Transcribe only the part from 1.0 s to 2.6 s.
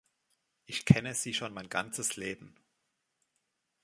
sie schon mein ganzes Leben.